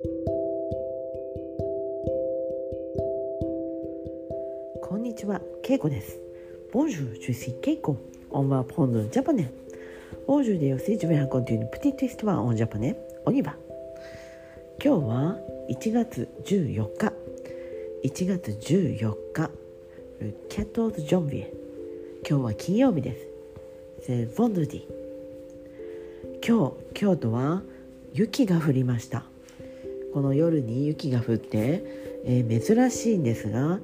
[0.00, 0.10] こ
[4.96, 6.20] んにちは、ケイコです。
[6.72, 7.96] Bonjour, je suis Keiko.
[8.30, 9.48] On va apprendre le japonais.
[10.28, 12.94] Aujourd'hui aussi, je vais raconter une petite histoire en japonais.
[13.26, 13.56] On y va.
[14.80, 15.36] 今日は
[15.68, 17.12] 1月14日。
[18.04, 19.50] 1月14日。
[20.20, 21.52] Le 14 janvier。
[22.28, 23.26] 今日は金曜日です。
[24.06, 24.86] C'est vendredi。
[26.46, 27.64] 今日、京都は
[28.14, 29.27] 雪が降りました。
[30.18, 31.84] この夜に雪が降って、
[32.24, 33.78] えー、珍しいんですが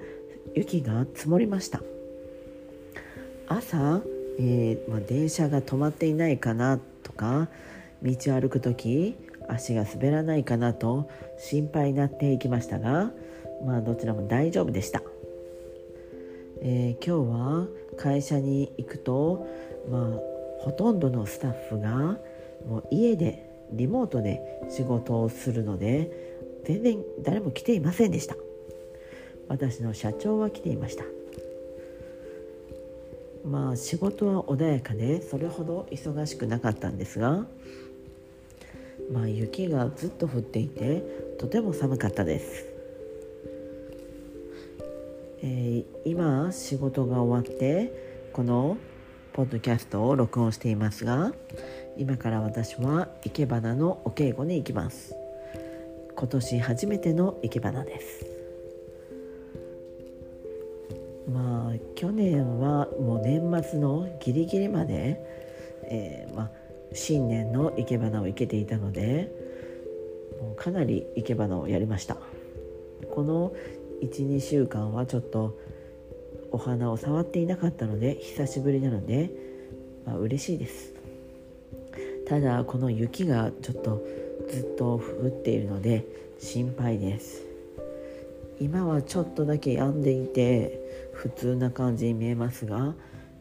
[0.52, 1.80] 雪が積もりました。
[3.46, 4.02] 朝、
[4.40, 7.48] えー、まあ、電車が止まっていないかなとか
[8.02, 11.08] 道を歩く時足が滑らないかなと
[11.38, 13.12] 心配になっていきましたが、
[13.64, 15.02] まあ、どちらも大丈夫でした、
[16.62, 19.46] えー、今日は会社に行くと、
[19.88, 20.08] まあ、
[20.58, 22.18] ほとんどのスタッフが
[22.66, 26.33] もう家でリモートで仕事をするので
[26.64, 28.36] 全然誰も来ていませんでした。
[29.48, 31.04] 私の社長は来ていました。
[33.44, 37.44] まあ仕事は穏やかでそれほど忙しくなかったんですが
[39.12, 41.02] まあ雪がずっと降っていて
[41.38, 42.64] とても寒かったです、
[45.42, 48.78] えー、今仕事が終わってこの
[49.34, 51.32] ポッドキャストを録音していますが
[51.98, 55.23] 今から私は生け花のお稽古に行きます。
[56.24, 58.24] 今年初めての生け花です。
[61.30, 65.20] まあ去年はもう年末のギリギリまで、
[65.82, 66.50] えー、まあ、
[66.94, 69.30] 新年の生け花を生けていたので
[70.40, 72.16] もうかなり生け花をやりました。
[73.10, 73.52] この
[74.02, 75.58] 12週間はちょっと
[76.52, 79.30] お花を触っていなかったので久しぶりなので、
[80.06, 80.94] まあ、嬉しいです。
[82.26, 84.02] ただこの雪がちょっと
[84.48, 86.06] ずっと降っているので
[86.38, 87.42] 心配です。
[88.60, 90.80] 今はちょっとだけ止んでいて
[91.12, 92.94] 普通な感じに見えますが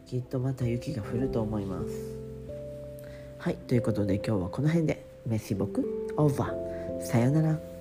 [0.06, 2.24] きっとまた雪が降ると思います。
[3.38, 5.14] はいということで今日はこの辺で。
[5.26, 7.02] メシボクオーバー。
[7.02, 7.73] さよなら。